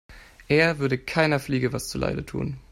[0.47, 2.57] Er würde keiner Fliege was zu Leide tun.